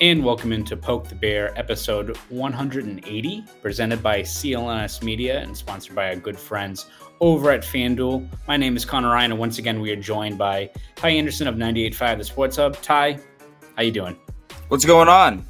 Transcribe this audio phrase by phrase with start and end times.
[0.00, 6.08] and welcome into Poke the Bear, episode 180, presented by CLNS Media and sponsored by
[6.08, 6.86] our good friends
[7.20, 8.26] over at FanDuel.
[8.48, 11.56] My name is Conor Ryan, and once again, we are joined by Ty Anderson of
[11.56, 12.80] 98.5 The Sports Hub.
[12.80, 13.20] Ty,
[13.76, 14.16] how you doing?
[14.68, 15.44] What's going on?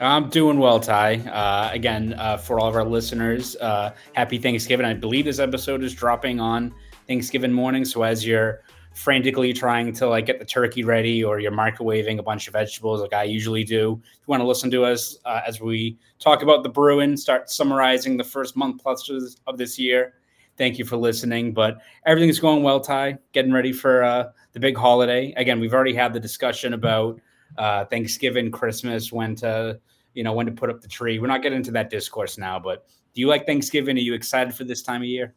[0.00, 1.16] I'm doing well, Ty.
[1.18, 4.86] Uh, again, uh, for all of our listeners, uh, happy Thanksgiving.
[4.86, 6.74] I believe this episode is dropping on
[7.06, 7.84] Thanksgiving morning.
[7.84, 8.62] So as you're
[9.00, 13.00] frantically trying to like get the turkey ready or you're microwaving a bunch of vegetables
[13.00, 13.98] like I usually do.
[14.12, 17.48] If you want to listen to us uh, as we talk about the Bruins, start
[17.48, 19.10] summarizing the first month plus
[19.46, 20.16] of this year,
[20.58, 21.54] thank you for listening.
[21.54, 23.16] But everything's going well, Ty.
[23.32, 25.32] Getting ready for uh, the big holiday.
[25.38, 27.18] Again, we've already had the discussion about
[27.56, 29.80] uh, Thanksgiving, Christmas, when to
[30.12, 31.18] you know when to put up the tree.
[31.18, 33.96] We're not getting into that discourse now, but do you like Thanksgiving?
[33.96, 35.32] Are you excited for this time of year?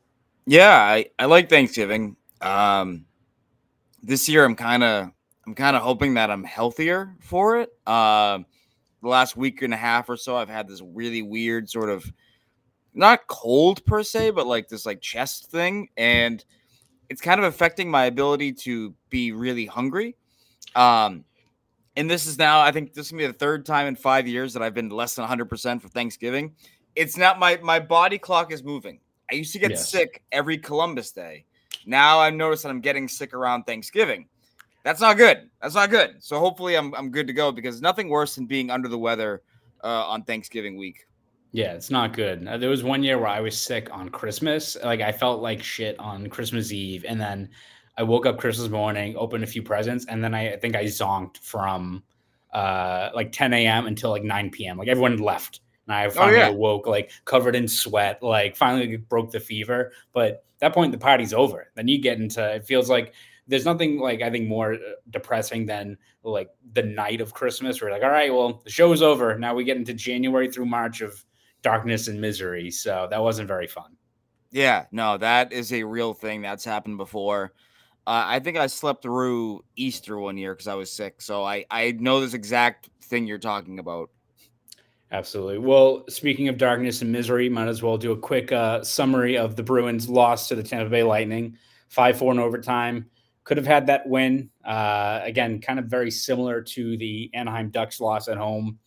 [0.46, 2.18] Yeah, I, I like Thanksgiving.
[2.42, 3.06] Um,
[4.04, 5.10] this year I'm kind of
[5.48, 7.70] I'm kind of hoping that I'm healthier for it.
[7.88, 8.40] Uh,
[9.02, 12.06] the last week and a half or so, I've had this really weird sort of
[12.94, 16.44] not cold per se, but like this like chest thing, and
[17.10, 20.16] it's kind of affecting my ability to be really hungry.
[20.76, 21.26] Um,
[21.96, 24.28] and this is now, I think this is gonna be the third time in five
[24.28, 26.56] years that I've been less than 100 percent for Thanksgiving.
[26.96, 29.00] It's not my my body clock is moving.
[29.32, 29.90] I used to get yes.
[29.90, 31.46] sick every Columbus Day.
[31.86, 34.28] Now I've noticed that I'm getting sick around Thanksgiving.
[34.84, 35.50] That's not good.
[35.62, 36.16] That's not good.
[36.20, 39.42] So hopefully I'm I'm good to go because nothing worse than being under the weather
[39.84, 41.08] uh, on Thanksgiving week.
[41.52, 42.48] Yeah, it's not good.
[42.48, 44.76] Uh, there was one year where I was sick on Christmas.
[44.84, 47.50] Like I felt like shit on Christmas Eve, and then
[47.98, 50.86] I woke up Christmas morning, opened a few presents, and then I, I think I
[50.86, 52.04] zonked from
[52.54, 53.86] uh, like 10 a.m.
[53.86, 54.78] until like 9 p.m.
[54.78, 56.50] Like everyone left, and I oh, finally oh, yeah.
[56.50, 58.22] awoke like covered in sweat.
[58.22, 61.72] Like finally broke the fever, but that point the party's over.
[61.76, 63.14] Then you get into it feels like
[63.48, 64.78] there's nothing like I think more uh,
[65.10, 67.82] depressing than like the night of Christmas.
[67.82, 69.38] Where like, all right, well the show's over.
[69.38, 71.24] Now we get into January through March of
[71.62, 72.72] darkness and misery.
[72.72, 73.96] So that wasn't very fun.
[74.52, 77.54] Yeah, no, that is a real thing that's happened before.
[78.06, 81.66] Uh, I think I slept through Easter one year because I was sick, so I
[81.72, 84.10] I know this exact thing you're talking about.
[85.14, 85.60] Absolutely.
[85.60, 89.56] Well, speaking of darkness and misery, might as well do a quick uh, summary of
[89.56, 91.56] the Bruins' loss to the Tampa Bay Lightning,
[91.88, 93.06] five four in overtime.
[93.44, 94.50] Could have had that win.
[94.66, 98.80] Uh, again, kind of very similar to the Anaheim Ducks loss at home.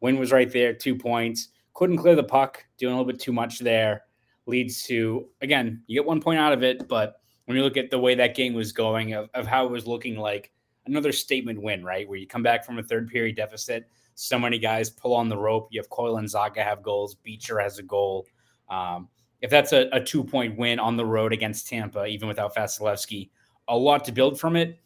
[0.00, 1.50] Win was right there, two points.
[1.74, 4.02] Couldn't clear the puck, doing a little bit too much there.
[4.46, 7.90] Leads to again, you get one point out of it, but when you look at
[7.90, 10.50] the way that game was going, of, of how it was looking like
[10.86, 12.08] another statement win, right?
[12.08, 13.88] Where you come back from a third period deficit
[14.20, 15.68] so many guys pull on the rope.
[15.70, 17.14] You have Coyle and Zacha have goals.
[17.14, 18.26] Beecher has a goal.
[18.68, 19.08] Um,
[19.40, 23.30] if that's a, a two point win on the road against Tampa, even without Vasilevskiy,
[23.68, 24.78] a lot to build from it.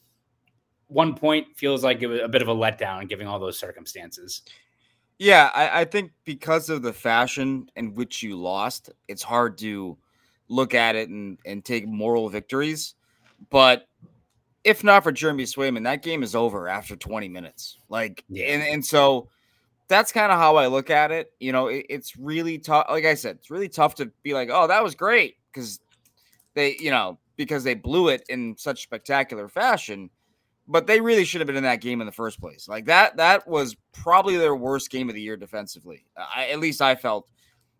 [0.86, 4.42] One point feels like it was a bit of a letdown given all those circumstances.
[5.18, 9.98] Yeah, I, I think because of the fashion in which you lost, it's hard to
[10.48, 12.94] look at it and, and take moral victories.
[13.50, 13.88] But
[14.64, 17.78] if not for Jeremy Swayman, that game is over after 20 minutes.
[17.88, 18.46] Like, yeah.
[18.46, 19.28] and, and so
[19.88, 21.32] that's kind of how I look at it.
[21.38, 22.86] You know, it, it's really tough.
[22.88, 25.80] Like I said, it's really tough to be like, oh, that was great because
[26.54, 30.08] they, you know, because they blew it in such spectacular fashion.
[30.66, 32.66] But they really should have been in that game in the first place.
[32.66, 36.06] Like that, that was probably their worst game of the year defensively.
[36.16, 37.28] I, at least I felt.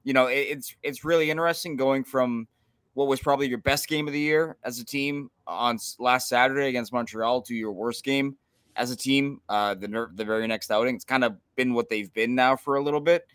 [0.07, 2.47] You know, it, it's it's really interesting going from
[2.95, 6.69] what was probably your best game of the year as a team on last Saturday
[6.69, 8.37] against Montreal to your worst game
[8.77, 10.95] as a team uh, the the very next outing.
[10.95, 13.27] It's kind of been what they've been now for a little bit.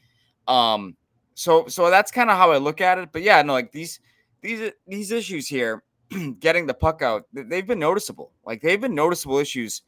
[0.48, 0.96] Um,
[1.36, 3.10] so so that's kind of how I look at it.
[3.12, 4.00] But yeah, no, like these
[4.42, 5.84] these these issues here,
[6.40, 8.32] getting the puck out, they've been noticeable.
[8.46, 9.82] Like they've been noticeable issues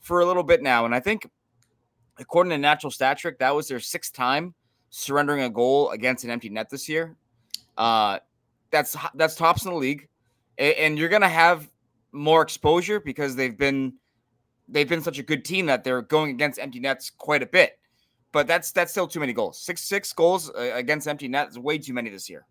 [0.00, 1.28] for a little bit now, and I think
[2.18, 4.54] according to Natural Stat Trick, that was their sixth time
[4.90, 7.16] surrendering a goal against an empty net this year.
[7.76, 8.18] Uh,
[8.74, 10.08] that's that's tops in the league,
[10.58, 11.70] and you're gonna have
[12.12, 13.94] more exposure because they've been
[14.68, 17.78] they've been such a good team that they're going against empty nets quite a bit.
[18.32, 19.62] But that's that's still too many goals.
[19.62, 22.46] Six six goals uh, against empty net is way too many this year.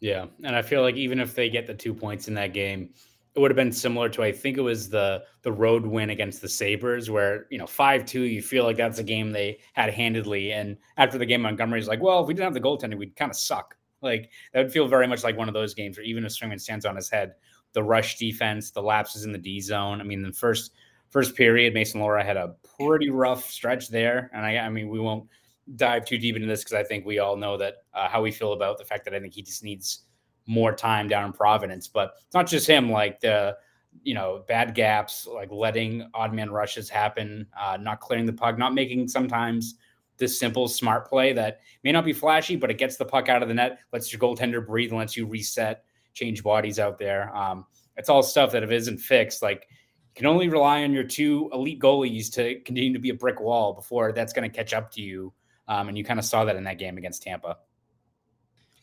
[0.00, 2.90] Yeah, and I feel like even if they get the two points in that game,
[3.34, 6.40] it would have been similar to I think it was the the road win against
[6.40, 9.92] the Sabres where you know five two you feel like that's a game they had
[9.92, 13.14] handedly and after the game Montgomery's like well if we didn't have the goaltending we'd
[13.14, 16.04] kind of suck like that would feel very much like one of those games where
[16.04, 17.34] even if Swayman stands on his head,
[17.72, 20.00] the rush defense, the lapses in the D zone.
[20.00, 20.72] I mean, the first
[21.10, 25.00] first period, Mason Lohrei had a pretty rough stretch there, and I, I mean, we
[25.00, 25.28] won't
[25.74, 28.30] dive too deep into this because I think we all know that uh, how we
[28.30, 30.04] feel about the fact that I think he just needs
[30.46, 31.88] more time down in Providence.
[31.88, 33.56] But it's not just him; like the
[34.02, 38.58] you know, bad gaps, like letting odd man rushes happen, uh, not clearing the puck,
[38.58, 39.76] not making sometimes
[40.18, 43.42] this simple, smart play that may not be flashy, but it gets the puck out
[43.42, 45.84] of the net, lets your goaltender breathe, and lets you reset,
[46.14, 47.34] change bodies out there.
[47.36, 47.66] Um,
[47.96, 51.04] it's all stuff that if it isn't fixed, like you can only rely on your
[51.04, 54.72] two elite goalies to continue to be a brick wall before that's going to catch
[54.72, 55.32] up to you.
[55.68, 57.58] Um, and you kind of saw that in that game against Tampa.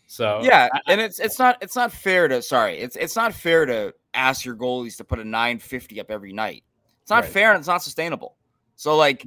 [0.06, 3.34] So yeah, I, and it's it's not it's not fair to sorry it's it's not
[3.34, 6.64] fair to ask your goalies to put a 950 up every night.
[7.02, 7.32] It's not right.
[7.32, 8.36] fair and it's not sustainable.
[8.76, 9.26] So like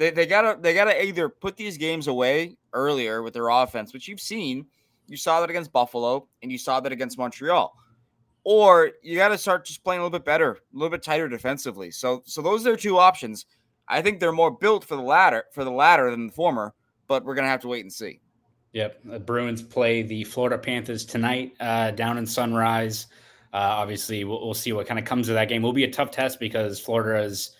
[0.00, 4.08] they, they gotta they gotta either put these games away earlier with their offense, which
[4.08, 4.64] you've seen.
[5.06, 7.76] You saw that against Buffalo and you saw that against Montreal.
[8.42, 11.28] Or you got to start just playing a little bit better, a little bit tighter
[11.28, 11.90] defensively.
[11.90, 13.44] So so those are two options.
[13.88, 16.72] I think they're more built for the latter for the latter than the former,
[17.06, 18.20] but we're gonna have to wait and see.
[18.72, 23.08] Yep, the Bruins play the Florida Panthers tonight uh, down in Sunrise.
[23.52, 25.60] Uh, obviously, we'll, we'll, see what kind of comes of that game.
[25.60, 27.50] Will be a tough test because Florida has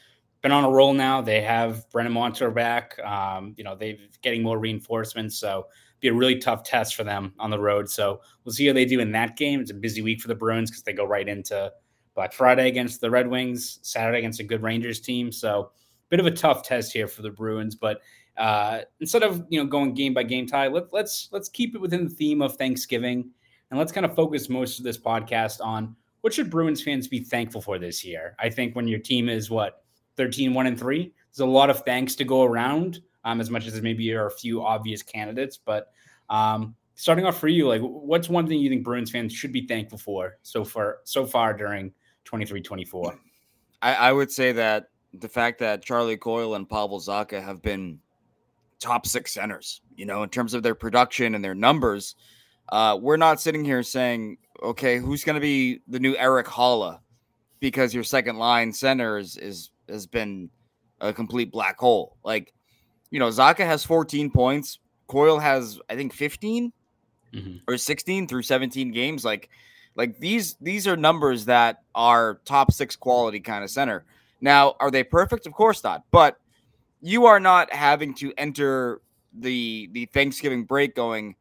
[0.42, 1.20] been on a roll now.
[1.20, 2.98] They have Brandon Montour back.
[3.00, 5.66] Um, you know, they're getting more reinforcements, so
[6.00, 7.88] be a really tough test for them on the road.
[7.88, 9.60] So we'll see how they do in that game.
[9.60, 11.70] It's a busy week for the Bruins because they go right into
[12.14, 15.30] Black Friday against the Red Wings, Saturday against a good Rangers team.
[15.30, 15.72] So
[16.08, 18.00] bit of a tough test here for the Bruins, but
[18.36, 21.80] uh, instead of you know going game by game Ty, let, let's let's keep it
[21.80, 23.30] within the theme of Thanksgiving,
[23.70, 27.20] and let's kind of focus most of this podcast on what should Bruins fans be
[27.20, 28.34] thankful for this year.
[28.38, 29.84] I think when your team is what
[30.20, 33.66] 13 1 and 3 there's a lot of thanks to go around um, as much
[33.66, 35.92] as maybe there are a few obvious candidates but
[36.28, 39.66] um, starting off for you like what's one thing you think bruins fans should be
[39.66, 41.90] thankful for so far so far during
[42.26, 43.18] 23 24
[43.80, 47.98] I, I would say that the fact that charlie coyle and pavel zacha have been
[48.80, 52.16] top six centers, you know, in terms of their production and their numbers.
[52.70, 57.00] Uh, we're not sitting here saying, okay, who's going to be the new Erik Haula
[57.60, 60.50] because your second line center is, is has been
[61.00, 62.16] a complete black hole.
[62.24, 62.52] Like,
[63.10, 64.78] you know, Zacha has 14 points.
[65.06, 66.72] Coyle has, I think, 15
[67.34, 67.56] mm-hmm.
[67.66, 69.24] or 16 through 17 games.
[69.24, 69.50] Like,
[69.96, 74.04] like these these are numbers that are top six quality kind of center.
[74.40, 75.46] Now, are they perfect?
[75.46, 76.04] Of course not.
[76.10, 76.38] But
[77.02, 79.00] you are not having to enter
[79.32, 81.34] the the Thanksgiving break going,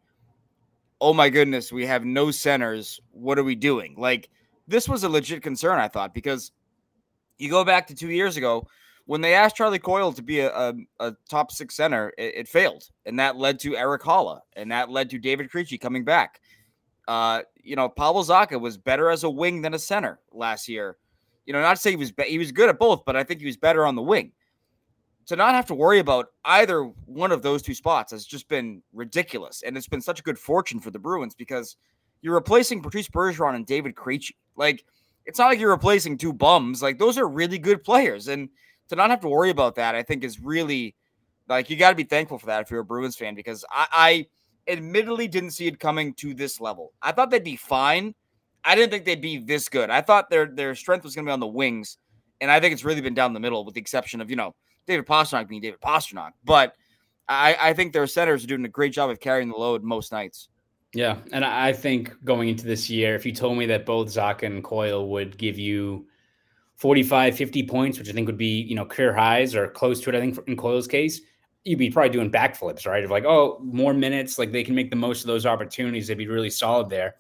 [1.00, 3.00] "Oh my goodness, we have no centers.
[3.12, 4.30] What are we doing?" Like
[4.68, 6.52] this was a legit concern I thought because
[7.40, 8.68] you go back to 2 years ago
[9.06, 12.48] when they asked Charlie Coyle to be a, a, a top 6 center, it, it,
[12.48, 12.84] failed.
[13.08, 16.40] And that led to Erik Haula and that led to David Krejci coming back.
[17.08, 20.98] Uh, you know, Pavel Zacha was better as a wing than a center last year.
[21.48, 23.24] You know, not to say he was be- he was good at both, but I
[23.24, 24.32] think he was better on the wing
[25.30, 28.82] to not have to worry about either one of those two spots has just been
[28.94, 29.62] ridiculous.
[29.62, 31.78] And it's been such a good fortune for the Bruins because
[32.22, 34.32] you're replacing Patrice Bergeron and David Krejci.
[34.56, 34.86] Like,
[35.30, 36.82] it's not like you're replacing two bums.
[36.82, 38.28] Like, those are really good players.
[38.28, 38.50] And
[38.90, 40.96] to not have to worry about that, I think is really
[41.48, 43.88] like you got to be thankful for that if you're a Bruins fan because I,
[44.68, 46.94] I admittedly didn't see it coming to this level.
[47.02, 48.16] I thought they'd be fine.
[48.66, 49.92] I didn't think they'd be this good.
[49.92, 51.98] I thought their their strength was going to be on the wings,
[52.42, 54.56] and I think it's really been down the middle, with the exception of you know
[54.88, 56.32] David Pastrnak being David Pastrnak.
[56.44, 56.74] But
[57.28, 60.12] I, I think their centers are doing a great job of carrying the load most
[60.12, 60.50] nights.
[60.94, 64.44] Yeah, and I think going into this year, if you told me that both Zacha
[64.44, 66.08] and Coyle would give you
[66.78, 70.10] 45, 50 points, which I think would be, you know, career highs or close to
[70.10, 71.22] it, I think in Coyle's case,
[71.64, 73.04] you'd be probably doing backflips, right?
[73.04, 76.08] Of like, oh, more minutes, like they can make the most of those opportunities.
[76.08, 77.16] They'd be really solid there.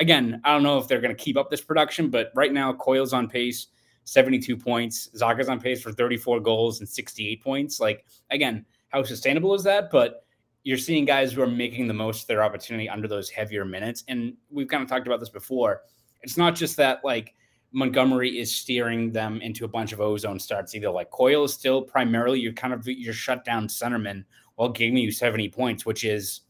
[0.00, 2.72] Again, I don't know if they're going to keep up this production, but right now
[2.72, 3.68] Coyle's on pace
[4.04, 5.08] 72 points.
[5.16, 7.80] Zacha's on pace for 34 goals and 68 points.
[7.80, 9.90] Like, again, how sustainable is that?
[9.90, 10.23] But
[10.64, 14.02] you're seeing guys who are making the most of their opportunity under those heavier minutes.
[14.08, 15.82] And we've kind of talked about this before.
[16.22, 17.34] It's not just that, like,
[17.74, 20.74] Montgomery is steering them into a bunch of ozone starts.
[20.74, 25.10] Either like Coyle is still primarily your kind of your shutdown centerman while giving you
[25.10, 26.42] 70 points, which is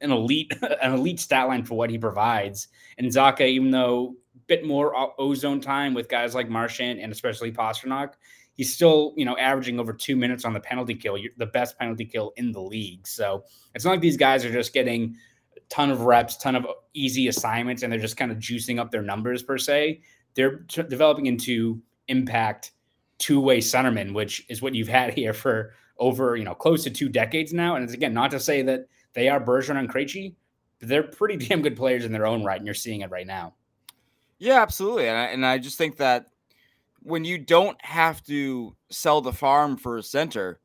[0.00, 0.52] an elite
[0.82, 2.68] an elite stat line for what he provides.
[2.98, 7.50] And Zacha, even though a bit more ozone time with guys like Marchand and especially
[7.50, 8.12] Pastrnak.
[8.60, 12.04] He's still, you know, averaging over two minutes on the penalty kill, the best penalty
[12.04, 13.06] kill in the league.
[13.06, 13.42] So
[13.74, 15.16] it's not like these guys are just getting
[15.56, 18.90] a ton of reps, ton of easy assignments, and they're just kind of juicing up
[18.90, 20.02] their numbers per se.
[20.34, 22.72] They're t- developing into impact
[23.16, 27.08] two-way centermen, which is what you've had here for over, you know, close to two
[27.08, 27.76] decades now.
[27.76, 30.34] And it's again not to say that they are Bergeron and Krejci,
[30.80, 33.26] but they're pretty damn good players in their own right, and you're seeing it right
[33.26, 33.54] now.
[34.38, 35.08] Yeah, absolutely.
[35.08, 36.26] And I, and I just think that
[37.02, 40.60] when you don't have to sell the farm for a center,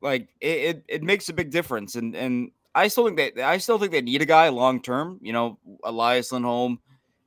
[0.00, 1.94] like it, it, it makes a big difference.
[1.94, 5.18] And and I still think that I still think they need a guy long term.
[5.22, 6.80] You know, Elias Lindholm,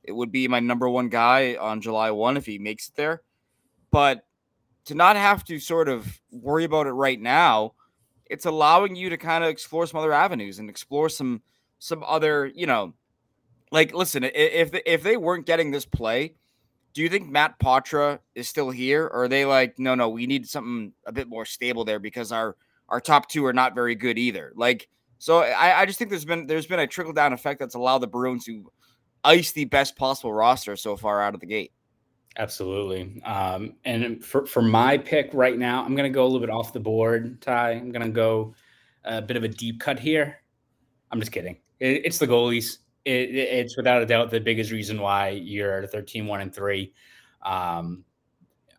[0.04, 3.22] it would be my number one guy on July 1 if he makes it there.
[3.90, 4.24] But
[4.86, 7.74] to not have to sort of worry about it right now,
[8.26, 11.42] it's allowing you to kind of explore some other avenues and explore some
[11.80, 12.94] some other, you know,
[13.72, 16.34] like listen, if if they weren't getting this play,
[16.92, 20.26] do you think Matt Poitras is still here, or are they like, no, no, we
[20.26, 22.56] need something a bit more stable there because our
[22.88, 24.52] our top two are not very good either.
[24.56, 27.74] Like, so I, I just think there's been there's been a trickle down effect that's
[27.74, 28.70] allowed the Bruins to
[29.22, 31.72] ice the best possible roster so far out of the gate.
[32.38, 33.20] Absolutely.
[33.24, 36.50] Um, and for, for my pick right now, I'm going to go a little bit
[36.50, 37.72] off the board, Ty.
[37.72, 38.54] I'm going to go
[39.04, 40.40] a bit of a deep cut here.
[41.10, 41.58] I'm just kidding.
[41.80, 42.78] It, it's the goalies.
[43.04, 46.92] It, it, it's without a doubt the biggest reason why you're 13, 1, and 3.
[47.42, 48.04] Um,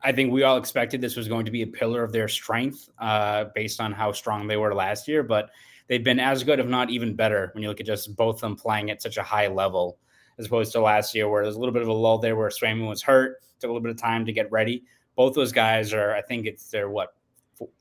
[0.04, 2.90] I think we all expected this was going to be a pillar of their strength
[3.00, 5.50] uh, based on how strong they were last year, but
[5.88, 8.42] they've been as good, if not even better, when you look at just both of
[8.42, 9.98] them playing at such a high level
[10.40, 12.50] as opposed to last year where there's a little bit of a lull there where
[12.50, 14.84] Swayman was hurt, took a little bit of time to get ready.
[15.16, 17.14] Both those guys are, I think it's their what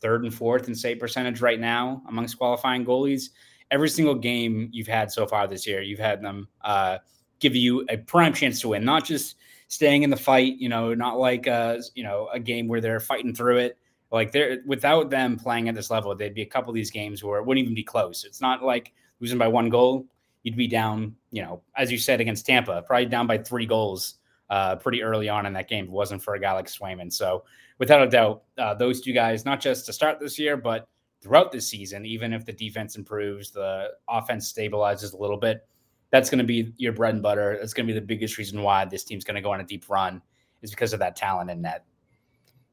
[0.02, 3.30] third and fourth in save percentage right now amongst qualifying goalies.
[3.71, 6.99] Every single game you've had so far this year, you've had them uh,
[7.39, 9.37] give you a prime chance to win, not just
[9.69, 10.57] staying in the fight.
[10.59, 13.79] You know, not like a, you know a game where they're fighting through it.
[14.11, 17.23] Like they're without them playing at this level, there'd be a couple of these games
[17.23, 18.25] where it wouldn't even be close.
[18.25, 20.07] It's not like losing by one goal
[20.43, 24.15] you'd be down, you know, as you said against Tampa, probably down by three goals
[24.49, 25.85] uh, pretty early on in that game.
[25.85, 27.12] It wasn't for a guy like Swayman.
[27.12, 27.45] So
[27.79, 30.89] without a doubt, uh, those two guys, not just to start this year, but
[31.21, 35.67] throughout the season, even if the defense improves, the offense stabilizes a little bit,
[36.11, 37.57] that's going to be your bread and butter.
[37.61, 39.65] That's going to be the biggest reason why this team's going to go on a
[39.65, 40.23] deep run
[40.62, 41.85] is because of that talent in net.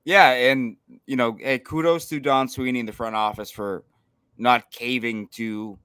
[0.06, 3.84] Yeah, and you know, hey, kudos to Don Sweeney in the front office for
[4.38, 5.78] not caving to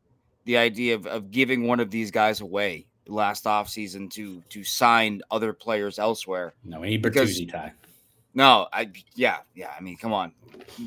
[0.45, 5.23] the idea of, of giving one of these guys away last offseason to to sign
[5.31, 6.55] other players elsewhere.
[6.65, 7.73] No, we need Bertuzzi Ty.
[8.35, 9.73] No, I yeah, yeah.
[9.77, 10.33] I mean, come on.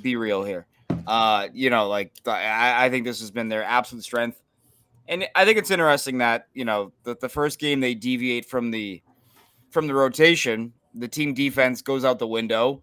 [0.01, 0.65] Be real here.
[1.07, 4.41] Uh, you know, like I, I think this has been their absolute strength.
[5.07, 8.71] And I think it's interesting that, you know, the, the first game they deviate from
[8.71, 9.01] the
[9.69, 12.81] from the rotation, the team defense goes out the window.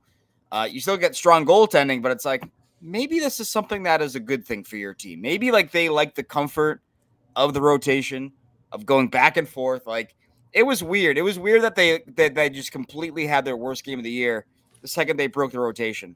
[0.52, 2.44] Uh, you still get strong goaltending, but it's like
[2.80, 5.20] maybe this is something that is a good thing for your team.
[5.20, 6.80] Maybe like they like the comfort
[7.34, 8.32] of the rotation
[8.70, 9.86] of going back and forth.
[9.86, 10.14] Like
[10.52, 11.18] it was weird.
[11.18, 14.10] It was weird that they that they just completely had their worst game of the
[14.10, 14.46] year
[14.82, 16.14] the second they broke the rotation.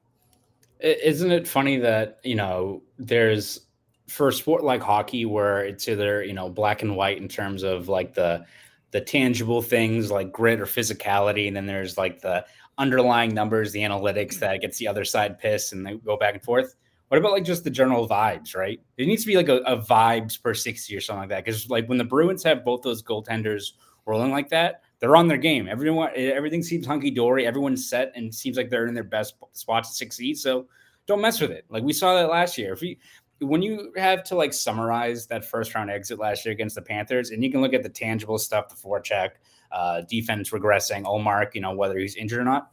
[0.80, 3.60] Isn't it funny that you know there's
[4.08, 7.62] for a sport like hockey where it's either you know black and white in terms
[7.62, 8.44] of like the
[8.90, 12.44] the tangible things like grit or physicality, and then there's like the
[12.78, 16.42] underlying numbers, the analytics that gets the other side pissed and they go back and
[16.42, 16.76] forth.
[17.08, 18.80] What about like just the general vibes, right?
[18.96, 21.44] It needs to be like a, a vibes per 60 or something like that.
[21.44, 23.72] Because like when the Bruins have both those goaltenders
[24.06, 25.68] rolling like that, they're on their game.
[25.68, 27.46] Everyone, everything seems hunky dory.
[27.46, 30.38] Everyone's set and seems like they're in their best spot to succeed.
[30.38, 30.66] So
[31.06, 31.64] don't mess with it.
[31.68, 32.72] Like we saw that last year.
[32.72, 32.98] If we,
[33.40, 37.30] when you have to like summarize that first round exit last year against the Panthers,
[37.30, 39.30] and you can look at the tangible stuff, the forecheck,
[39.72, 42.70] uh, defense regressing, Ullmark, you know, whether he's injured or not.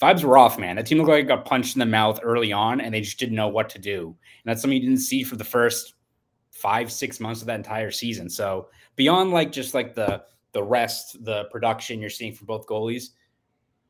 [0.00, 0.76] Vibes were off, man.
[0.76, 3.18] That team looked like it got punched in the mouth early on, and they just
[3.18, 4.08] didn't know what to do.
[4.08, 5.94] And that's something you didn't see for the first
[6.50, 8.28] five, six months of that entire season.
[8.28, 10.22] So beyond like just like the
[10.56, 13.10] the rest, the production you're seeing from both goalies,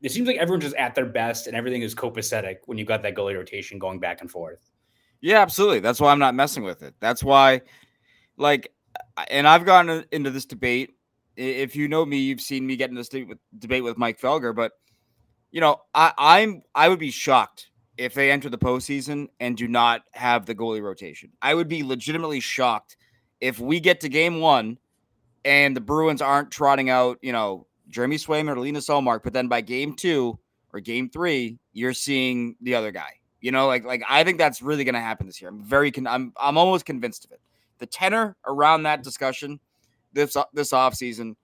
[0.02, 3.02] it seems like everyone's just at their best and everything is copacetic when you got
[3.02, 4.68] that goalie rotation going back and forth.
[5.20, 5.78] Yeah, absolutely.
[5.78, 6.94] That's why I'm not messing with it.
[6.98, 7.60] That's why,
[8.36, 8.72] like,
[9.28, 10.96] and I've gotten into this debate
[11.36, 13.26] if you know me, you've seen me get into this
[13.58, 14.54] debate with Mike Felger.
[14.54, 14.72] But
[15.50, 19.68] you know, I, I'm I would be shocked if they enter the postseason and do
[19.68, 21.30] not have the goalie rotation.
[21.40, 22.96] I would be legitimately shocked
[23.40, 24.78] if we get to game one
[25.46, 29.46] and the Bruins aren't trotting out, you know, Jeremy Swayman or Linus Ullmark, but then
[29.46, 30.36] by game two
[30.72, 33.10] or game three, you're seeing the other guy.
[33.40, 35.48] You know, like like I think that's really going to happen this year.
[35.48, 37.40] I'm very con- I'm I'm almost convinced of it.
[37.78, 39.60] The tenor around that discussion
[40.12, 41.36] this this offseason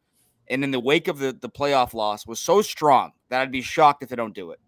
[0.49, 3.62] and in the wake of the, the playoff loss was so strong that I'd be
[3.62, 4.59] shocked if they don't do it.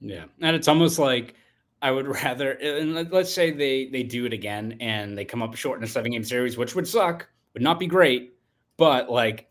[0.00, 0.24] Yeah.
[0.40, 1.34] And it's almost like
[1.82, 5.56] I would rather and let's say they they do it again and they come up
[5.56, 8.34] short in a seven game series, which would suck, would not be great,
[8.80, 9.46] but like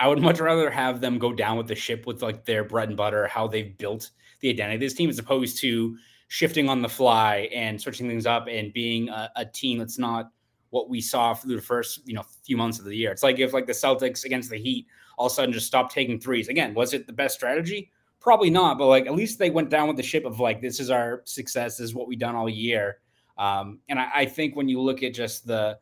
[0.00, 2.88] I would much rather have them go down with the ship with like their bread
[2.88, 4.10] and butter, how they've built
[4.40, 5.96] the identity of this team, as opposed to
[6.28, 10.30] shifting on the fly and switching things up and being a, a team that's not
[10.70, 13.12] what we saw through the first you know few months of the year.
[13.12, 14.86] It's like if like the Celtics against the Heat
[15.18, 16.48] all of a sudden just stopped taking threes.
[16.48, 17.92] Again, was it the best strategy?
[18.18, 20.80] Probably not, but like at least they went down with the ship of like this
[20.80, 22.98] is our success, this is what we've done all year.
[23.36, 25.78] Um, and I, I think when you look at just the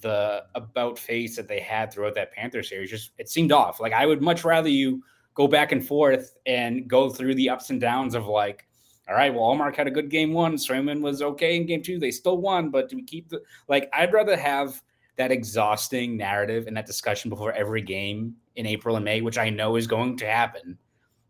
[0.00, 3.80] the about face that they had throughout that Panther series just it seemed off.
[3.80, 5.02] Like I would much rather you
[5.34, 8.66] go back and forth and go through the ups and downs of like,
[9.08, 11.98] all right, well, Ullmark had a good game one, Swayman was okay in game two,
[11.98, 13.90] they still won, but do we keep the like?
[13.92, 14.80] I'd rather have
[15.16, 19.50] that exhausting narrative and that discussion before every game in April and May, which I
[19.50, 20.78] know is going to happen,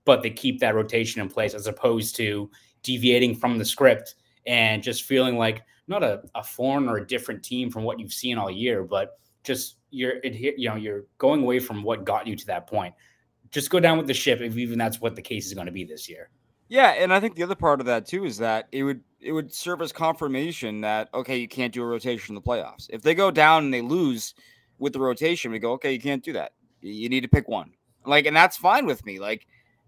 [0.05, 2.51] but they keep that rotation in place as opposed to
[2.83, 4.15] deviating from the script
[4.47, 8.13] and just feeling like not a, a foreign or a different team from what you've
[8.13, 12.35] seen all year, but just you're you know you're going away from what got you
[12.37, 12.95] to that point.
[13.51, 15.73] Just go down with the ship if even that's what the case is going to
[15.73, 16.31] be this year.
[16.69, 19.33] Yeah, and I think the other part of that too is that it would it
[19.33, 22.87] would serve as confirmation that okay, you can't do a rotation in the playoffs.
[22.91, 24.35] If they go down and they lose
[24.79, 26.53] with the rotation, we go okay, you can't do that.
[26.81, 27.73] You need to pick one.
[28.07, 29.19] Like, and that's fine with me.
[29.19, 29.47] Like,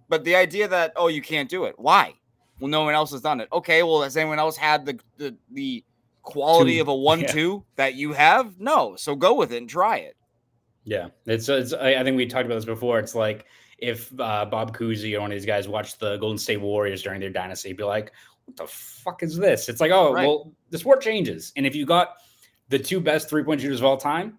[0.08, 1.74] but the idea that oh, you can't do it.
[1.78, 2.14] Why?
[2.58, 3.48] Well, no one else has done it.
[3.52, 5.84] Okay, well, has anyone else had the the, the
[6.22, 6.82] quality two.
[6.82, 7.72] of a one-two yeah.
[7.76, 8.58] that you have?
[8.58, 8.96] No.
[8.96, 10.16] So go with it and try it.
[10.84, 12.98] Yeah, it's, it's I think we talked about this before.
[12.98, 13.46] It's like
[13.78, 17.20] if uh, Bob Cousy or one of these guys watched the Golden State Warriors during
[17.20, 18.12] their dynasty, be like,
[18.44, 20.26] "What the fuck is this?" It's like, oh, right.
[20.26, 22.14] well, the sport changes, and if you got
[22.68, 24.38] the two best three-point shooters of all time,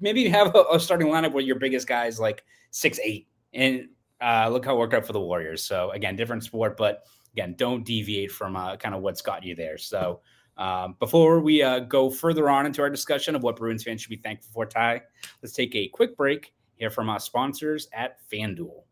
[0.00, 3.26] maybe you have a, a starting lineup where your biggest guy is like six eight,
[3.52, 3.88] and
[4.20, 5.62] uh, look how it worked out for the Warriors.
[5.64, 7.02] So again, different sport, but
[7.34, 9.76] again, don't deviate from uh, kind of what's got you there.
[9.76, 10.20] So
[10.56, 14.10] um, before we uh, go further on into our discussion of what Bruins fans should
[14.10, 15.02] be thankful for, Ty,
[15.42, 16.52] let's take a quick break.
[16.76, 18.82] Hear from our sponsors at FanDuel.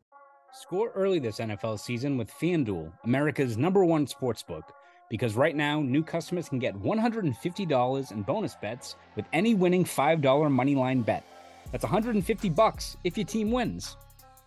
[0.52, 4.62] Score early this NFL season with FanDuel, America's number one sportsbook.
[5.08, 10.22] because right now new customers can get $150 in bonus bets with any winning $5
[10.22, 11.22] moneyline bet.
[11.70, 13.98] That's 150 bucks if your team wins.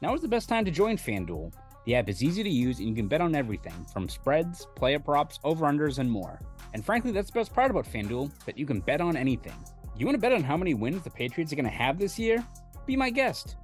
[0.01, 1.53] Now is the best time to join FanDuel.
[1.86, 5.00] The app is easy to use and you can bet on everything from spreads, player
[5.00, 6.39] props, over-unders, and more.
[6.74, 9.54] And frankly, that's the best part about FanDuel, that you can bet on anything.
[9.98, 12.20] You want to bet on how many wins the Patriots are going to have this
[12.20, 12.44] year?
[12.86, 13.56] Be my guest.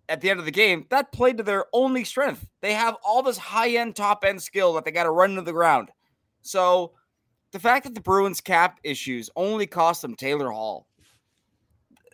[0.10, 2.46] at the end of the game, that played to their only strength.
[2.62, 5.54] They have all this high-end top end skill that they got to run into the
[5.54, 5.90] ground.
[6.42, 6.92] So,
[7.54, 10.88] the fact that the Bruins cap issues only cost them Taylor Hall.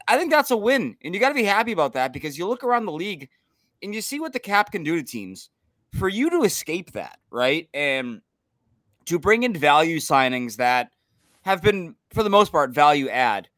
[0.07, 0.95] I think that's a win.
[1.03, 3.29] And you got to be happy about that because you look around the league
[3.81, 5.49] and you see what the cap can do to teams
[5.93, 7.69] for you to escape that, right?
[7.73, 8.21] And
[9.05, 10.89] to bring in value signings that
[11.43, 13.49] have been, for the most part, value add.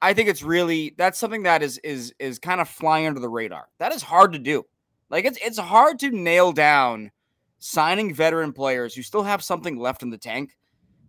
[0.00, 3.28] I think it's really that's something that is is is kind of flying under the
[3.28, 3.68] radar.
[3.78, 4.64] That is hard to do.
[5.08, 7.10] Like it's it's hard to nail down
[7.58, 10.56] signing veteran players who still have something left in the tank,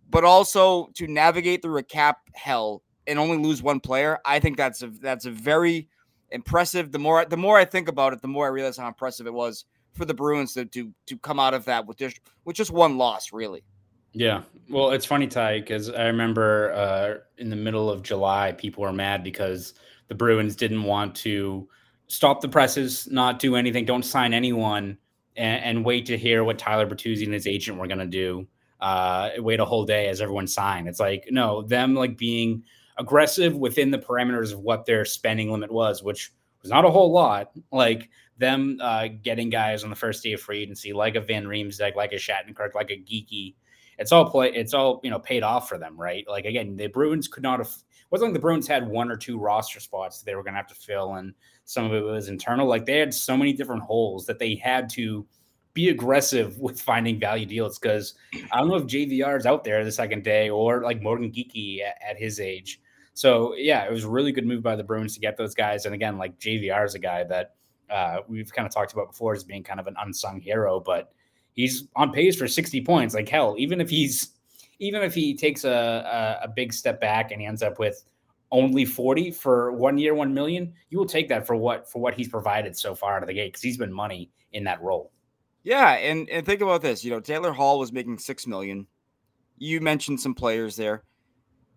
[0.08, 4.18] but also to navigate through a cap hell and only lose one player.
[4.24, 5.88] I think that's a that's a very
[6.30, 6.90] impressive.
[6.90, 9.34] The more the more I think about it, the more I realize how impressive it
[9.34, 12.70] was for the Bruins to to, to come out of that with just with just
[12.70, 13.64] one loss, really.
[14.12, 18.82] Yeah, well, it's funny, Ty, because I remember uh, in the middle of July, people
[18.82, 19.74] were mad because
[20.08, 21.68] the Bruins didn't want to
[22.06, 24.96] stop the presses, not do anything, don't sign anyone,
[25.36, 28.46] and, and wait to hear what Tyler Bertuzzi and his agent were going to do.
[28.80, 30.88] Uh, wait a whole day as everyone signed.
[30.88, 32.62] It's like no, them like being
[32.98, 36.32] aggressive within the parameters of what their spending limit was, which
[36.62, 37.52] was not a whole lot.
[37.70, 41.44] Like them uh, getting guys on the first day of free agency, like a Van
[41.44, 43.54] Riemsdyk, like a Shattenkirk, like a Geekie,
[43.98, 44.52] It's all play.
[44.52, 46.24] It's all you know paid off for them, right?
[46.28, 47.70] Like again, the Bruins could not have.
[48.10, 50.68] Wasn't like the Bruins had one or two roster spots they were going to have
[50.68, 52.66] to fill, and some of it was internal.
[52.68, 55.26] Like they had so many different holes that they had to
[55.76, 57.78] be aggressive with finding value deals.
[57.78, 58.14] Because
[58.52, 61.82] I don't know if JVR is out there the second day or like Morgan Geekie
[61.82, 62.80] at, at his age.
[63.14, 65.86] So yeah, it was a really good move by the Bruins to get those guys.
[65.86, 67.55] And again, like JVR is a guy that
[67.90, 71.12] uh, we've kind of talked about before as being kind of an unsung hero, but
[71.52, 73.14] he's on pace for 60 points.
[73.14, 74.30] Like hell, even if he's
[74.78, 78.04] even if he takes a, a, a big step back and he ends up with
[78.52, 82.14] only 40 for one year, 1 million, you will take that for what for what
[82.14, 85.12] he's provided so far out of the gate because he's been money in that role.
[85.64, 87.04] Yeah, and and think about this.
[87.04, 88.86] You know, Taylor Hall was making six million.
[89.58, 91.02] You mentioned some players there.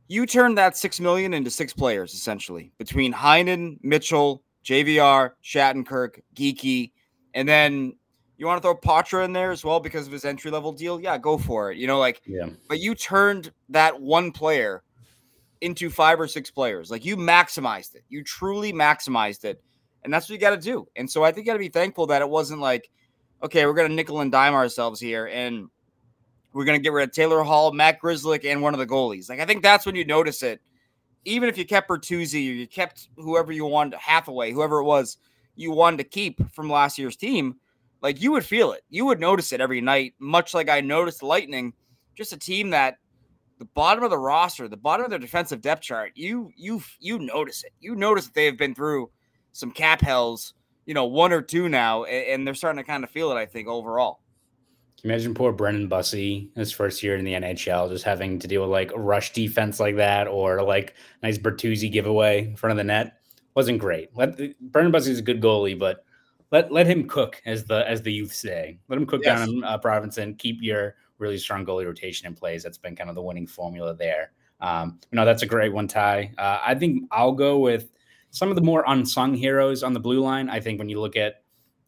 [0.08, 6.92] You turned that six million into six players essentially between Heinen, Mitchell, JVR, Shattenkirk, Geekie,
[7.34, 7.94] and then
[8.38, 11.00] you want to throw Poitras in there as well because of his entry level deal.
[11.00, 11.78] Yeah, go for it.
[11.78, 12.50] You know, like yeah.
[12.68, 14.84] But you turned that one player
[15.62, 16.90] into five or six players.
[16.90, 18.04] Like you maximized it.
[18.08, 19.62] You truly maximized it,
[20.04, 20.88] and that's what you got to do.
[20.96, 22.90] And so I think you got to be thankful that it wasn't like,
[23.44, 25.68] okay, we're gonna nickel and dime ourselves here and
[26.54, 29.30] we're gonna get rid of Taylor Hall, Matt Grzelcyk, and one of the goalies.
[29.30, 30.62] Like I think that's when you notice it
[31.26, 35.18] even if you kept Bertuzzi or you kept whoever you wanted, Hathaway, whoever it was
[35.56, 37.56] you wanted to keep from last year's team,
[38.02, 38.82] like you would feel it.
[38.90, 41.74] You would notice it every night, much like I noticed Lightning,
[42.16, 42.98] just a team that
[43.58, 47.20] the bottom of the roster, the bottom of their defensive depth chart, you you you
[47.20, 47.74] notice it.
[47.80, 49.12] You notice that they have been through
[49.52, 50.54] some cap hells,
[50.86, 53.46] you know, one or two now, and they're starting to kind of feel it, I
[53.46, 54.22] think, overall
[55.04, 58.72] imagine poor Brennan Bussi his first year in the NHL just having to deal with
[58.72, 62.84] like a rush defense like that or like nice Bertuzzi giveaway in front of the
[62.84, 63.18] net.
[63.56, 64.10] Wasn't great.
[64.16, 66.06] Let Brennan Bussi is a good goalie, but
[66.52, 68.80] let let him cook as the as the youth say.
[68.88, 69.40] Let him cook yes.
[69.40, 72.64] down in uh, Providence and keep your really strong goalie rotation in place.
[72.64, 74.32] That's been kind of the winning formula there.
[74.62, 76.34] Um, you know, that's a great one, Ty.
[76.38, 77.92] Uh, I think I'll go with
[78.32, 80.50] some of the more unsung heroes on the blue line.
[80.50, 81.44] I think when you look at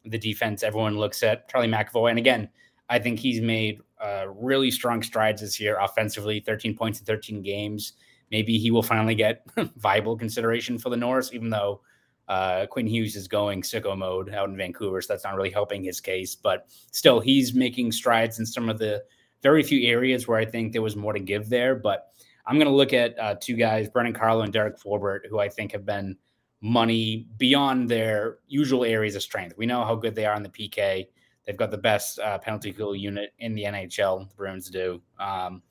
[0.05, 2.09] the defense, everyone looks at Charlie McAvoy.
[2.09, 2.49] And again,
[2.91, 7.41] I think he's made uh, really strong strides this year offensively 13 points in 13
[7.41, 7.93] games.
[8.31, 9.45] Maybe he will finally get
[9.77, 11.81] viable consideration for the Norris, even though
[12.27, 15.01] uh, Quinn Hughes is going sicko mode out in Vancouver.
[15.01, 16.35] So that's not really helping his case.
[16.35, 19.01] But still, he's making strides in some of the
[19.41, 21.75] very few areas where I think there was more to give there.
[21.75, 22.07] But
[22.45, 25.47] I'm going to look at uh, two guys, Brandon Carlo and Derek Forbort, who I
[25.47, 26.17] think have been
[26.59, 29.55] money beyond their usual areas of strength.
[29.57, 31.07] We know how good they are on the PK.
[31.51, 34.29] They've got the best uh, penalty kill unit in the NHL.
[34.29, 35.61] The Bruins do, um,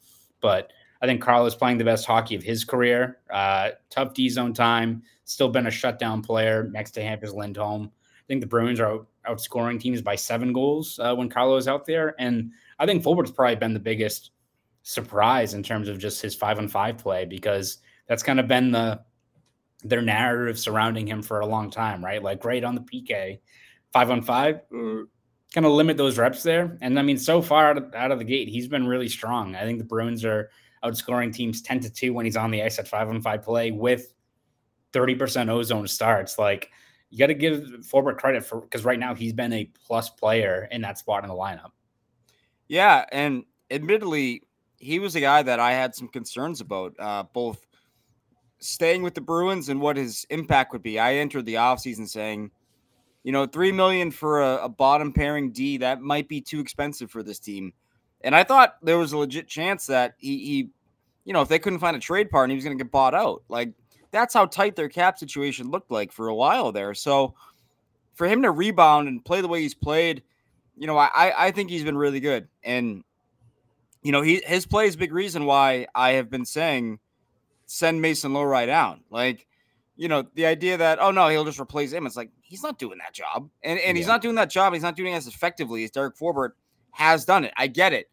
[0.43, 3.17] but I think Carlo's playing the best hockey of his career.
[3.33, 5.03] Uh, tough D zone time.
[5.25, 7.91] Still been a shutdown player next to Hampus Lindholm.
[7.95, 11.87] I think the Bruins are outscoring teams by seven goals uh, when Carlo is out
[11.87, 14.33] there, and I think Forbort's probably been the biggest
[14.83, 18.71] surprise in terms of just his five on five play because that's kind of been
[18.71, 19.01] the
[19.83, 22.23] their narrative surrounding him for a long time, right?
[22.23, 23.41] Like great on the PK,
[23.95, 24.61] five on five,
[25.55, 26.77] kind of limit those reps there.
[26.81, 29.57] And I mean, so far out of, out of the gate, he's been really strong.
[29.57, 30.51] I think the Bruins are
[30.85, 33.71] outscoring teams 10 to 2 when he's on the ice at five on five play
[33.71, 34.15] with
[34.93, 36.39] 30% ozone starts.
[36.39, 36.71] Like,
[37.11, 40.69] you got to give Forbort credit for because right now he's been a plus player
[40.71, 41.73] in that spot in the lineup.
[42.69, 43.05] Yeah.
[43.11, 44.43] And admittedly,
[44.77, 47.67] he was a guy that I had some concerns about, uh, both
[48.61, 51.01] staying with the Bruins and what his impact would be.
[51.01, 52.53] I entered the offseason saying,
[53.23, 57.11] you know, three million for a, a, bottom pairing D that might be too expensive
[57.11, 57.73] for this team.
[58.23, 60.69] And I thought there was a legit chance that he, he
[61.25, 63.15] you know, if they couldn't find a trade partner, he was going to get bought
[63.15, 63.43] out.
[63.49, 63.73] Like
[64.11, 66.95] that's how tight their cap situation looked like for a while there.
[66.95, 67.35] So
[68.15, 70.23] for him to rebound and play the way he's played,
[70.77, 72.49] you know, I I think he's been really good.
[72.65, 73.05] And
[74.03, 77.01] you know, he his play is big reason why I have been saying
[77.67, 79.03] send Mason Lohrei down.
[79.11, 79.47] Like
[80.01, 82.07] you know, the idea that, oh no, he'll just replace him.
[82.07, 83.51] It's like he's not doing that job.
[83.63, 84.01] And and yeah.
[84.01, 84.73] he's not doing that job.
[84.73, 86.53] He's not doing it as effectively as Derek Forbort
[86.93, 87.53] has done it.
[87.59, 88.09] I get it.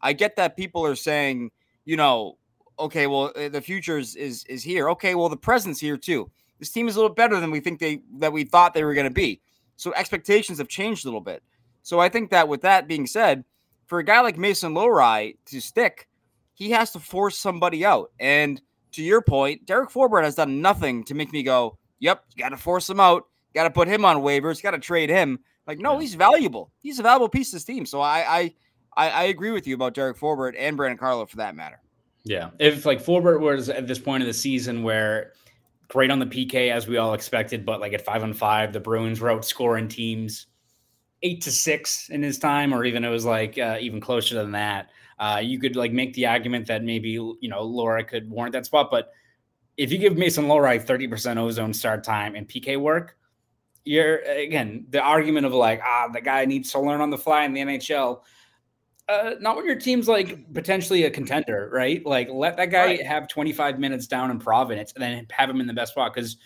[0.00, 1.50] I get that people are saying,
[1.84, 2.38] you know,
[2.78, 4.88] okay, well, uh, the future is is, is here.
[4.90, 6.30] Okay, well, the present's here too.
[6.60, 8.94] This team is a little better than we think they that we thought they were
[8.94, 9.40] going to be.
[9.74, 11.42] So expectations have changed a little bit.
[11.82, 13.44] So I think that with that being said,
[13.86, 16.06] for a guy like Mason Lohrei to stick,
[16.54, 18.12] he has to force somebody out.
[18.20, 22.42] And to your point, Derek Forbort has done nothing to make me go, yep, you
[22.42, 23.24] got to force him out
[23.54, 24.62] Got to put him on waivers.
[24.62, 25.40] Got to trade him.
[25.66, 26.72] Like, no, he's valuable.
[26.82, 27.86] He's a valuable piece of this team.
[27.86, 28.54] So I, I,
[28.96, 31.80] I, I agree with you about Derek Forbort and Brandon Carlo for that matter.
[32.24, 35.32] Yeah, if like Forbort was at this point of the season where
[35.88, 38.78] great on the PK as we all expected, but like at five on five, the
[38.78, 40.46] Bruins were outscoring teams
[41.24, 44.52] eight to six in his time, or even it was like uh, even closer than
[44.52, 44.90] that.
[45.22, 48.66] Uh, you could like make the argument that maybe you know Lohrei could warrant that
[48.66, 49.12] spot, but
[49.76, 53.16] if you give Mason Lohrei 30% ozone start time and PK work,
[53.84, 57.44] you're again the argument of like ah the guy needs to learn on the fly
[57.44, 58.22] in the NHL.
[59.08, 62.04] Uh, not when your team's like potentially a contender, right?
[62.04, 63.06] Like let that guy right.
[63.06, 66.12] have 25 minutes down in Providence and then have him in the best spot.
[66.12, 66.36] Because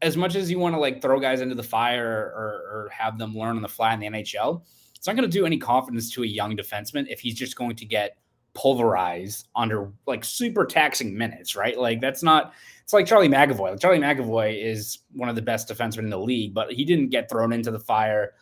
[0.00, 3.18] as much as you want to like throw guys into the fire or, or have
[3.18, 4.62] them learn on the fly in the NHL,
[5.00, 7.74] it's not going to do any confidence to a young defenseman if he's just going
[7.74, 8.18] to get
[8.52, 11.78] pulverized under like super taxing minutes, right?
[11.78, 13.70] Like that's not it's like Charlie McAvoy.
[13.70, 17.08] Like Charlie McAvoy is one of the best defensemen in the league, but he didn't
[17.08, 18.34] get thrown into the fire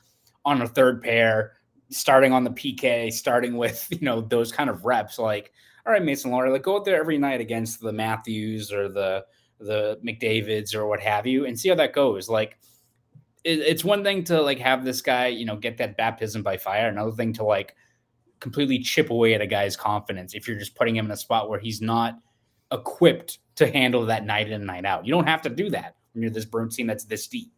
[0.44, 1.52] on a third pair,
[1.90, 5.16] starting on the PK, starting with you know those kind of reps.
[5.16, 5.52] Like,
[5.86, 9.24] all right, Mason Lohrei, like go out there every night against the Matthews or the
[9.60, 12.28] the McDavid's or what have you, and see how that goes.
[12.28, 12.58] Like,
[13.48, 16.58] it, it's one thing to like have this guy, you know, get that baptism by
[16.58, 16.88] fire.
[16.88, 17.74] Another thing to like
[18.40, 21.48] completely chip away at a guy's confidence if you're just putting him in a spot
[21.48, 22.18] where he's not
[22.70, 25.06] equipped to handle that night in and night out.
[25.06, 27.50] You don't have to do that when you're this Bruins team that's this deep.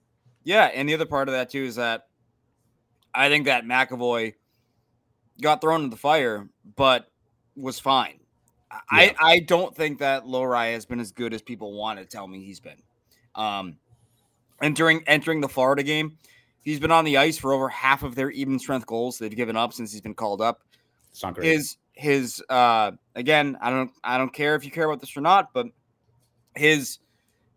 [0.45, 2.07] Yeah, and the other part of that too is that
[3.13, 4.35] I think that McAvoy
[5.43, 7.11] got thrown in the fire, but
[7.57, 8.21] was fine.
[8.71, 8.79] Yeah.
[8.91, 12.29] I, I don't think that Lohrei has been as good as people want to tell
[12.29, 12.81] me he's been.
[13.35, 13.77] Um,
[14.63, 16.19] entering entering the Florida game,
[16.63, 19.57] he's been on the ice for over half of their even strength goals they've given
[19.57, 20.63] up since he's been called up.
[21.11, 21.47] It's not great.
[21.47, 25.21] His his uh again, I don't I don't care if you care about this or
[25.21, 25.67] not, but
[26.55, 26.99] his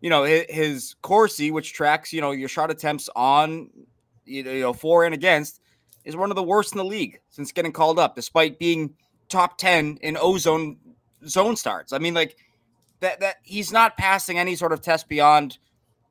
[0.00, 3.70] you know his, his Corsi, which tracks you know your shot attempts on
[4.24, 5.60] you know for and against,
[6.04, 8.94] is one of the worst in the league since getting called up, despite being
[9.28, 10.76] top ten in ozone
[11.26, 11.92] zone starts.
[11.92, 12.36] I mean, like
[13.00, 15.58] that that he's not passing any sort of test beyond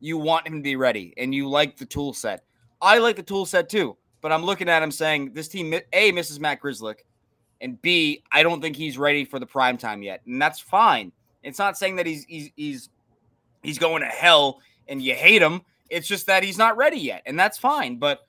[0.04, 2.44] you want him to be ready and you like the tool set.
[2.82, 6.12] I like the tool set too, but I'm looking at him saying this team a
[6.12, 6.98] misses Matt Grzelcyk,
[7.62, 11.14] and b I don't think he's ready for the prime time yet, and that's fine.
[11.42, 12.90] It's not saying that he's he's he's
[13.62, 15.62] he's going to hell and you hate him.
[15.90, 17.98] It's just that he's not ready yet, and that's fine.
[17.98, 18.20] But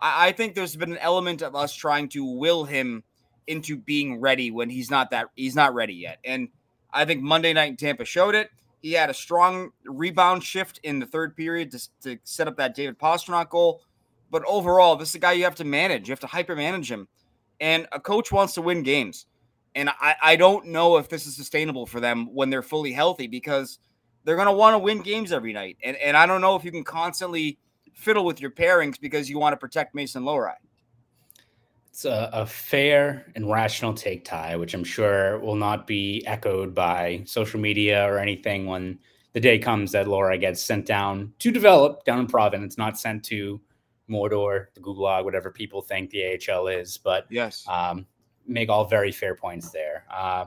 [0.00, 3.04] I, I think there's been an element of us trying to will him
[3.46, 6.18] into being ready when he's not that he's not ready yet.
[6.24, 6.48] And
[6.92, 8.50] I think Monday night in Tampa showed it.
[8.80, 12.74] He had a strong rebound shift in the third period to, to set up that
[12.74, 13.82] David Pastrnak goal.
[14.30, 16.08] But overall, this is a guy you have to manage.
[16.08, 17.08] You have to hyper manage him.
[17.60, 19.26] And a coach wants to win games.
[19.74, 23.26] And I, I don't know if this is sustainable for them when they're fully healthy
[23.26, 23.78] because
[24.24, 25.76] they're going to want to win games every night.
[25.84, 27.58] And, and I don't know if you can constantly
[27.92, 30.54] fiddle with your pairings because you want to protect Mason Lohrei.
[31.90, 36.72] It's a, a, fair and rational take, Ty, which I'm sure will not be echoed
[36.72, 38.98] by social media or anything when
[39.32, 43.24] the day comes that Lohrei gets sent down to develop down in Providence, not sent
[43.24, 43.60] to
[44.08, 46.96] Mordor, the Gulag, whatever people think the AHL is.
[46.96, 48.06] But yes, um,
[48.46, 50.04] make all very fair points there.
[50.12, 50.46] Uh,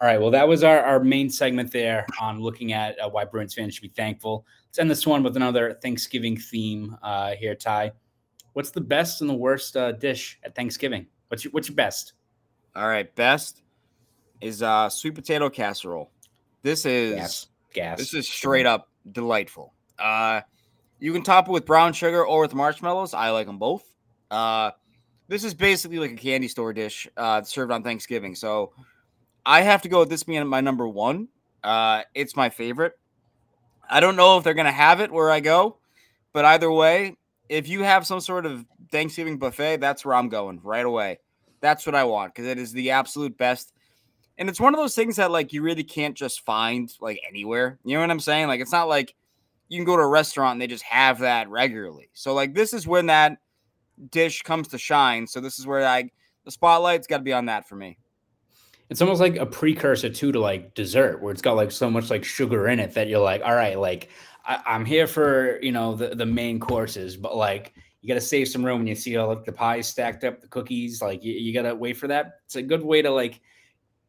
[0.00, 0.20] all right.
[0.20, 3.74] Well, that was our, our main segment there on looking at uh, why Bruins fans
[3.74, 4.46] should be thankful.
[4.68, 7.92] Let's end this one with another Thanksgiving theme uh, here, Ty.
[8.52, 11.06] What's the best and the worst uh, dish at Thanksgiving?
[11.28, 12.14] What's your What's your best?
[12.74, 13.62] All right, best
[14.40, 16.10] is uh, sweet potato casserole.
[16.62, 17.46] This is gas.
[17.72, 17.98] gas.
[17.98, 19.72] This is straight up delightful.
[19.98, 20.40] Uh,
[20.98, 23.14] you can top it with brown sugar or with marshmallows.
[23.14, 23.84] I like them both.
[24.30, 24.70] Uh,
[25.28, 28.34] this is basically like a candy store dish uh, served on Thanksgiving.
[28.34, 28.72] So
[29.46, 31.28] I have to go with this being my number one.
[31.62, 32.98] Uh, it's my favorite.
[33.88, 35.78] I don't know if they're gonna have it where I go,
[36.32, 37.16] but either way,
[37.50, 41.18] if you have some sort of Thanksgiving buffet, that's where I'm going right away.
[41.60, 43.72] That's what I want because it is the absolute best.
[44.38, 47.78] And it's one of those things that like you really can't just find like anywhere.
[47.84, 48.46] You know what I'm saying?
[48.46, 49.14] Like it's not like
[49.68, 52.08] you can go to a restaurant and they just have that regularly.
[52.12, 53.38] So like this is when that
[54.10, 55.26] dish comes to shine.
[55.26, 56.08] So this is where I
[56.44, 57.98] the spotlight's got to be on that for me.
[58.90, 62.10] It's almost like a precursor too to like dessert, where it's got like so much
[62.10, 64.10] like sugar in it that you're like, all right, like
[64.44, 67.72] I, am here for you know the the main courses, but like
[68.02, 70.40] you got to save some room when you see all like, the pies stacked up,
[70.40, 72.40] the cookies, like you, you got to wait for that.
[72.46, 73.40] It's a good way to like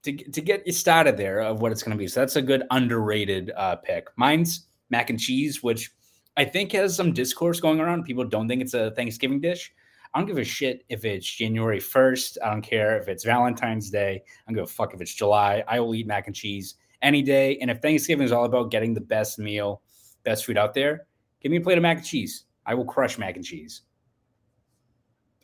[0.04, 2.08] to to get you started there of what it's going to be.
[2.08, 4.08] So that's a good underrated uh, pick.
[4.15, 5.91] Mine's mac and cheese, which
[6.38, 8.04] I think has some discourse going around.
[8.04, 9.72] People don't think it's a Thanksgiving dish.
[10.13, 12.38] I don't give a shit if it's January 1st.
[12.43, 14.21] I don't care if it's Valentine's Day.
[14.26, 15.63] I don't give a fuck if it's July.
[15.67, 17.58] I will eat mac and cheese any day.
[17.58, 19.82] And if Thanksgiving is all about getting the best meal,
[20.24, 21.08] best food out there,
[21.41, 22.43] give me a plate of mac and cheese.
[22.65, 23.82] I will crush mac and cheese.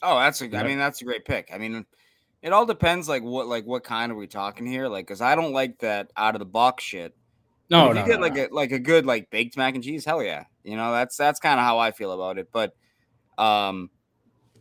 [0.03, 0.57] Oh, that's a.
[0.57, 1.49] I mean, that's a great pick.
[1.51, 1.85] I mean,
[2.41, 4.87] it all depends, like what, like what kind are we talking here?
[4.87, 7.15] Like, because I don't like that out of the box shit.
[7.69, 8.45] No, if no, you get no, like no.
[8.45, 10.43] a like a good like baked mac and cheese, hell yeah.
[10.63, 12.49] You know, that's that's kind of how I feel about it.
[12.51, 12.73] But
[13.37, 13.89] um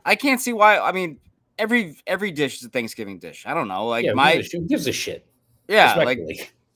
[0.06, 1.18] I can't see why I mean
[1.58, 3.44] every every dish is a Thanksgiving dish.
[3.44, 3.86] I don't know.
[3.86, 5.26] Like yeah, my who gives a shit.
[5.68, 6.20] yeah, like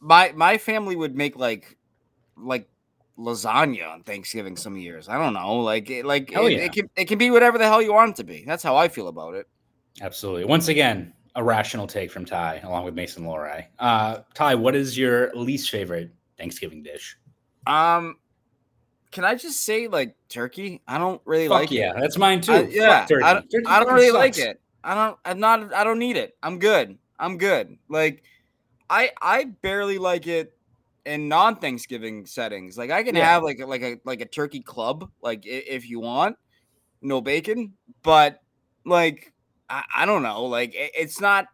[0.01, 1.79] my my family would make like
[2.37, 2.69] like
[3.19, 5.09] lasagna on Thanksgiving some years.
[5.09, 5.61] I don't know.
[5.61, 6.59] Like it, like it, yeah.
[6.59, 8.45] it can it can be whatever the hell you want it to be.
[8.47, 9.47] That's how I feel about it.
[10.01, 10.45] Absolutely.
[10.45, 13.67] Once again, a rational take from Ty, along with Mason Lohrei.
[13.79, 17.17] Uh, Ty, what is your least favorite Thanksgiving dish?
[17.67, 18.17] Um
[19.11, 20.83] can I just say like turkey?
[20.87, 22.01] I don't really Fuck like yeah, it.
[22.01, 22.53] that's mine too.
[22.53, 23.25] I- yeah, turkey.
[23.25, 24.61] I don't, Turkey I don't really like it.
[24.85, 25.19] I don't.
[25.25, 25.75] I'm not.
[25.75, 26.37] I don't need it.
[26.43, 26.97] I'm good.
[27.19, 27.77] I'm good.
[27.89, 28.23] Like,
[28.89, 30.57] I I barely like it
[31.05, 32.79] in non Thanksgiving settings.
[32.79, 33.27] Like, I can Yeah.
[33.27, 36.37] have like a, like a like a turkey club, like if you want,
[37.03, 37.75] no bacon.
[38.03, 38.41] But
[38.87, 39.33] like,
[39.69, 40.45] I, I don't know.
[40.47, 41.47] Like, it, it's not.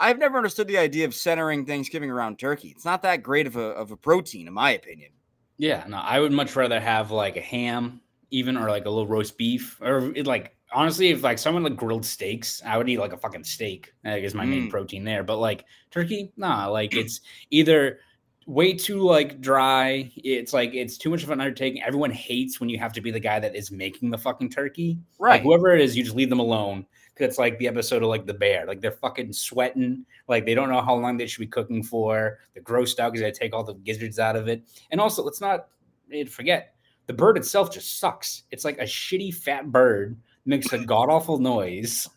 [0.00, 2.68] I've never understood the idea of centering Thanksgiving around turkey.
[2.68, 5.10] It's not that great of a of a protein, in my opinion.
[5.58, 9.06] Yeah, no, I would much rather have like a ham, even or like a little
[9.06, 12.98] roast beef, or it, like honestly, if like someone like grilled steaks, I would eat
[12.98, 13.92] like a fucking steak.
[14.04, 14.70] That is my main Mm.
[14.70, 15.24] protein there.
[15.24, 17.98] But like turkey, nah, like it's either
[18.46, 20.12] way too like dry.
[20.16, 21.82] It's like it's too much of an undertaking.
[21.82, 24.98] Everyone hates when you have to be the guy that is making the fucking turkey.
[25.32, 26.86] Like whoever it is, you just leave them alone.
[27.20, 28.66] It's like the episode of like the bear.
[28.66, 30.04] Like they're fucking sweating.
[30.28, 32.38] Like they don't know how long they should be cooking for.
[32.54, 34.62] They're grossed out because they take all the gizzards out of it.
[34.90, 35.68] And also, let's not
[36.12, 36.74] eh, forget
[37.06, 38.44] the bird itself just sucks.
[38.50, 42.08] It's like a shitty fat bird makes a god awful noise.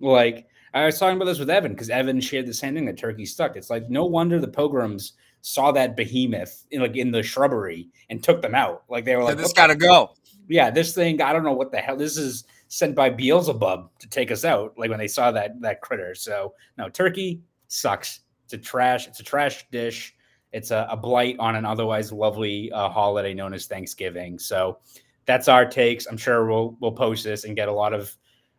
[0.00, 2.98] Like I was talking about this with Evan because Evan shared the same thing that
[2.98, 3.56] turkey stuck.
[3.56, 5.12] It's like no wonder the pilgrims
[5.42, 8.82] saw that behemoth in like in the shrubbery and took them out.
[8.88, 10.10] Like they were So like, this "What got to go.
[10.48, 14.08] yeah, this thing, I don't know what the hell this is sent by Beelzebub to
[14.08, 16.14] take us out, like when they saw that that critter.
[16.14, 18.20] So no, turkey sucks.
[18.44, 20.14] It's a trash, it's a trash dish.
[20.52, 24.38] It's a, a blight on an otherwise lovely uh, holiday known as Thanksgiving.
[24.38, 24.78] So
[25.26, 26.06] that's our takes.
[26.06, 28.16] I'm sure we'll we'll post this and get a lot of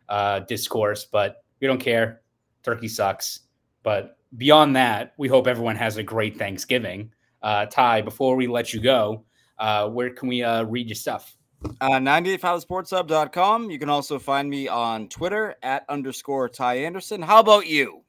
[0.08, 2.22] uh, discourse, but we don't care.
[2.62, 3.40] Turkey sucks.
[3.82, 7.12] But beyond that, we hope everyone has a great Thanksgiving.
[7.42, 9.24] Uh, Ty, before we let you go,
[9.58, 11.37] uh, where can we uh, read your stuff?
[11.80, 13.70] Uh, 98filesportshub.com.
[13.70, 17.22] You can also find me on Twitter at underscore Ty Anderson.
[17.22, 18.04] How about you?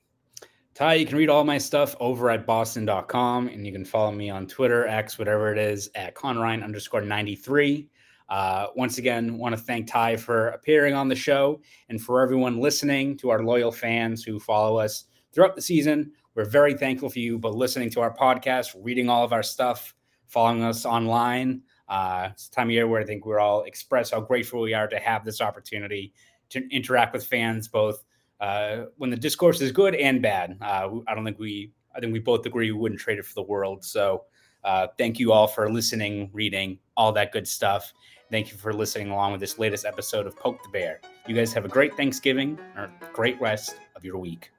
[0.76, 4.30] Ty, you can read all my stuff over at boston.com and you can follow me
[4.30, 7.90] on Twitter, X, whatever it is, at Conor Ryan underscore 93.
[8.30, 11.60] Uh, once again, want to thank Ty for appearing on the show
[11.90, 16.12] and for everyone listening to our loyal fans who follow us throughout the season.
[16.36, 19.96] We're very thankful for you, but listening to our podcast, reading all of our stuff,
[20.28, 21.64] following us online.
[21.89, 24.73] Uh, it's a time of year where I think we're all express how grateful we
[24.73, 26.13] are to have this opportunity
[26.49, 28.04] to interact with fans, both
[28.39, 30.58] uh, when the discourse is good and bad.
[30.62, 33.34] Uh, I don't think we, I think we both agree we wouldn't trade it for
[33.34, 33.84] the world.
[33.84, 34.25] So
[34.63, 37.93] uh, thank you all for listening, reading, all that good stuff.
[38.30, 41.02] Thank you for listening along with this latest episode of Poke the Bear.
[41.28, 44.52] You guys have a great Thanksgiving or great rest of your week.